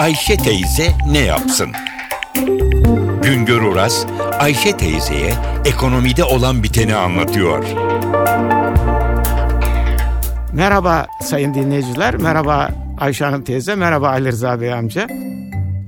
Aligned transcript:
Ayşe 0.00 0.36
teyze 0.36 0.92
ne 1.10 1.18
yapsın? 1.18 1.68
Güngör 3.22 3.62
Oras, 3.62 4.06
Ayşe 4.38 4.76
teyzeye 4.76 5.32
ekonomide 5.64 6.24
olan 6.24 6.62
biteni 6.62 6.94
anlatıyor. 6.94 7.64
Merhaba 10.52 11.06
sayın 11.22 11.54
dinleyiciler, 11.54 12.16
merhaba 12.16 12.68
Ayşe 12.98 13.24
Hanım 13.24 13.44
teyze, 13.44 13.74
merhaba 13.74 14.08
Ali 14.08 14.28
Rıza 14.28 14.60
Bey 14.60 14.72
amca. 14.72 15.06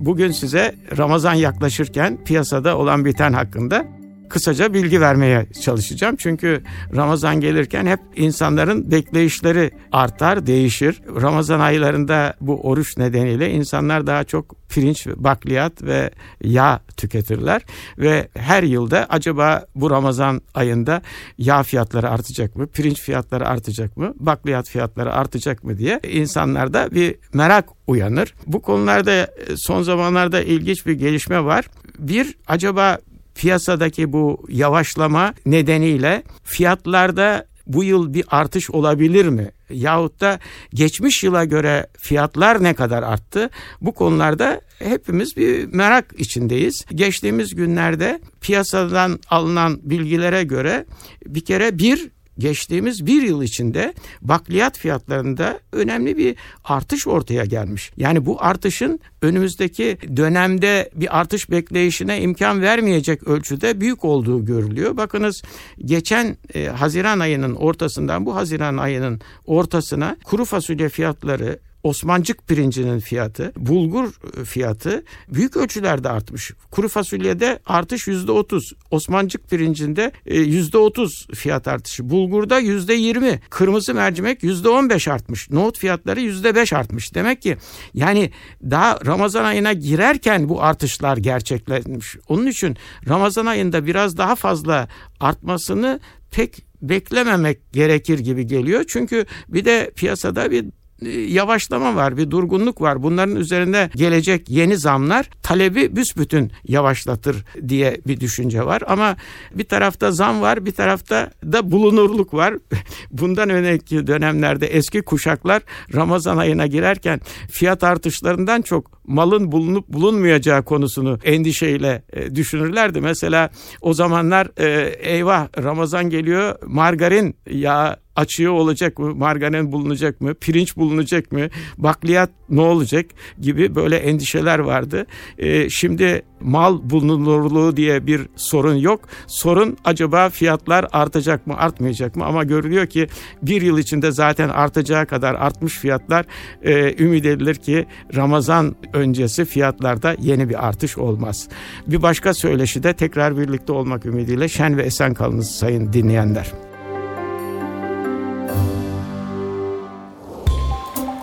Bugün 0.00 0.30
size 0.30 0.74
Ramazan 0.98 1.34
yaklaşırken 1.34 2.18
piyasada 2.24 2.78
olan 2.78 3.04
biten 3.04 3.32
hakkında 3.32 3.84
kısaca 4.32 4.74
bilgi 4.74 5.00
vermeye 5.00 5.46
çalışacağım. 5.62 6.16
Çünkü 6.16 6.62
Ramazan 6.96 7.40
gelirken 7.40 7.86
hep 7.86 8.00
insanların 8.16 8.90
bekleyişleri 8.90 9.70
artar, 9.92 10.46
değişir. 10.46 11.02
Ramazan 11.22 11.60
aylarında 11.60 12.34
bu 12.40 12.60
oruç 12.60 12.96
nedeniyle 12.96 13.50
insanlar 13.50 14.06
daha 14.06 14.24
çok 14.24 14.68
pirinç, 14.68 15.06
bakliyat 15.06 15.82
ve 15.82 16.10
yağ 16.44 16.80
tüketirler 16.96 17.62
ve 17.98 18.28
her 18.34 18.62
yılda 18.62 19.06
acaba 19.08 19.66
bu 19.74 19.90
Ramazan 19.90 20.40
ayında 20.54 21.02
yağ 21.38 21.62
fiyatları 21.62 22.10
artacak 22.10 22.56
mı, 22.56 22.66
pirinç 22.66 23.00
fiyatları 23.00 23.48
artacak 23.48 23.96
mı, 23.96 24.14
bakliyat 24.16 24.68
fiyatları 24.68 25.12
artacak 25.12 25.64
mı 25.64 25.78
diye 25.78 26.00
insanlarda 26.12 26.88
bir 26.90 27.14
merak 27.32 27.64
uyanır. 27.86 28.34
Bu 28.46 28.62
konularda 28.62 29.30
son 29.56 29.82
zamanlarda 29.82 30.42
ilginç 30.42 30.86
bir 30.86 30.92
gelişme 30.92 31.44
var. 31.44 31.64
Bir 31.98 32.34
acaba 32.46 32.98
piyasadaki 33.34 34.12
bu 34.12 34.46
yavaşlama 34.48 35.34
nedeniyle 35.46 36.22
fiyatlarda 36.44 37.46
bu 37.66 37.84
yıl 37.84 38.14
bir 38.14 38.24
artış 38.28 38.70
olabilir 38.70 39.26
mi? 39.28 39.50
Yahut 39.70 40.20
da 40.20 40.38
geçmiş 40.74 41.24
yıla 41.24 41.44
göre 41.44 41.86
fiyatlar 41.98 42.62
ne 42.62 42.74
kadar 42.74 43.02
arttı? 43.02 43.50
Bu 43.80 43.92
konularda 43.92 44.60
hepimiz 44.78 45.36
bir 45.36 45.64
merak 45.66 46.14
içindeyiz. 46.18 46.84
Geçtiğimiz 46.94 47.54
günlerde 47.54 48.20
piyasadan 48.40 49.20
alınan 49.30 49.80
bilgilere 49.82 50.42
göre 50.42 50.86
bir 51.26 51.44
kere 51.44 51.78
bir 51.78 52.10
geçtiğimiz 52.42 53.06
bir 53.06 53.22
yıl 53.22 53.42
içinde 53.42 53.94
bakliyat 54.22 54.78
fiyatlarında 54.78 55.60
önemli 55.72 56.16
bir 56.16 56.36
artış 56.64 57.06
ortaya 57.06 57.44
gelmiş. 57.44 57.92
Yani 57.96 58.26
bu 58.26 58.42
artışın 58.42 59.00
önümüzdeki 59.22 59.98
dönemde 60.16 60.90
bir 60.94 61.20
artış 61.20 61.50
bekleyişine 61.50 62.20
imkan 62.20 62.62
vermeyecek 62.62 63.22
ölçüde 63.22 63.80
büyük 63.80 64.04
olduğu 64.04 64.44
görülüyor. 64.44 64.96
Bakınız 64.96 65.42
geçen 65.78 66.36
e, 66.54 66.66
Haziran 66.66 67.18
ayının 67.18 67.54
ortasından 67.54 68.26
bu 68.26 68.36
Haziran 68.36 68.76
ayının 68.76 69.20
ortasına 69.46 70.16
kuru 70.24 70.44
fasulye 70.44 70.88
fiyatları 70.88 71.58
Osmancık 71.82 72.48
pirincinin 72.48 72.98
fiyatı, 73.00 73.52
bulgur 73.56 74.12
fiyatı 74.44 75.04
büyük 75.28 75.56
ölçülerde 75.56 76.08
artmış. 76.08 76.52
Kuru 76.70 76.88
fasulyede 76.88 77.58
artış 77.66 78.08
yüzde 78.08 78.32
otuz, 78.32 78.72
Osmancık 78.90 79.50
pirincinde 79.50 80.12
e, 80.26 80.38
yüzde 80.38 80.78
otuz 80.78 81.26
fiyat 81.34 81.68
artışı, 81.68 82.10
bulgurda 82.10 82.58
yüzde 82.58 82.94
yirmi, 82.94 83.40
kırmızı 83.50 83.94
mercimek 83.94 84.42
yüzde 84.42 84.68
on 84.68 84.90
beş 84.90 85.08
artmış, 85.08 85.50
nohut 85.50 85.78
fiyatları 85.78 86.20
yüzde 86.20 86.54
beş 86.54 86.72
artmış. 86.72 87.14
Demek 87.14 87.42
ki 87.42 87.56
yani 87.94 88.30
daha 88.62 88.98
Ramazan 89.06 89.44
ayına 89.44 89.72
girerken 89.72 90.48
bu 90.48 90.62
artışlar 90.62 91.16
gerçekleşmiş. 91.16 92.16
Onun 92.28 92.46
için 92.46 92.76
Ramazan 93.08 93.46
ayında 93.46 93.86
biraz 93.86 94.16
daha 94.16 94.34
fazla 94.34 94.88
artmasını 95.20 96.00
pek 96.30 96.64
beklememek 96.82 97.72
gerekir 97.72 98.18
gibi 98.18 98.46
geliyor. 98.46 98.84
Çünkü 98.88 99.26
bir 99.48 99.64
de 99.64 99.92
piyasada 99.96 100.50
bir 100.50 100.64
yavaşlama 101.10 101.96
var, 101.96 102.16
bir 102.16 102.30
durgunluk 102.30 102.80
var. 102.80 103.02
Bunların 103.02 103.36
üzerinde 103.36 103.90
gelecek 103.96 104.50
yeni 104.50 104.76
zamlar 104.76 105.30
talebi 105.42 105.96
büsbütün 105.96 106.52
yavaşlatır 106.64 107.44
diye 107.68 108.00
bir 108.06 108.20
düşünce 108.20 108.66
var. 108.66 108.82
Ama 108.86 109.16
bir 109.54 109.64
tarafta 109.64 110.12
zam 110.12 110.40
var, 110.40 110.66
bir 110.66 110.72
tarafta 110.72 111.30
da 111.44 111.70
bulunurluk 111.70 112.34
var. 112.34 112.54
Bundan 113.10 113.50
önceki 113.50 114.06
dönemlerde 114.06 114.66
eski 114.66 115.02
kuşaklar 115.02 115.62
Ramazan 115.94 116.36
ayına 116.36 116.66
girerken 116.66 117.20
fiyat 117.50 117.84
artışlarından 117.84 118.62
çok 118.62 119.06
malın 119.06 119.52
bulunup 119.52 119.88
bulunmayacağı 119.88 120.62
konusunu 120.62 121.18
endişeyle 121.24 122.02
e, 122.12 122.34
düşünürlerdi. 122.34 123.00
Mesela 123.00 123.50
o 123.80 123.94
zamanlar 123.94 124.48
e, 124.56 124.94
eyvah 125.00 125.48
Ramazan 125.62 126.10
geliyor 126.10 126.58
margarin 126.66 127.36
ya 127.50 127.96
açığı 128.16 128.52
olacak 128.52 128.98
mı, 128.98 129.14
margarin 129.14 129.72
bulunacak 129.72 130.20
mı, 130.20 130.34
pirinç 130.34 130.76
bulunacak 130.76 131.32
mı, 131.32 131.48
bakliyat 131.78 132.30
ne 132.50 132.60
olacak 132.60 133.06
gibi 133.40 133.74
böyle 133.74 133.96
endişeler 133.96 134.58
vardı. 134.58 135.06
E, 135.38 135.70
şimdi 135.70 136.22
mal 136.40 136.90
bulunurluğu 136.90 137.76
diye 137.76 138.06
bir 138.06 138.20
sorun 138.36 138.74
yok. 138.74 139.00
Sorun 139.26 139.76
acaba 139.84 140.30
fiyatlar 140.30 140.86
artacak 140.92 141.46
mı, 141.46 141.56
artmayacak 141.56 142.16
mı? 142.16 142.24
Ama 142.24 142.44
görülüyor 142.44 142.86
ki 142.86 143.06
bir 143.42 143.62
yıl 143.62 143.78
içinde 143.78 144.12
zaten 144.12 144.48
artacağı 144.48 145.06
kadar 145.06 145.34
artmış 145.34 145.78
fiyatlar 145.78 146.26
e, 146.62 147.02
ümit 147.04 147.26
edilir 147.26 147.54
ki 147.54 147.86
Ramazan 148.16 148.76
öncesi 148.92 149.44
fiyatlarda 149.44 150.16
yeni 150.20 150.48
bir 150.48 150.68
artış 150.68 150.98
olmaz. 150.98 151.48
Bir 151.86 152.02
başka 152.02 152.34
söyleşi 152.34 152.82
de 152.82 152.92
tekrar 152.92 153.38
birlikte 153.38 153.72
olmak 153.72 154.06
ümidiyle 154.06 154.48
şen 154.48 154.76
ve 154.76 154.82
esen 154.82 155.14
kalınız 155.14 155.50
sayın 155.50 155.92
dinleyenler. 155.92 156.71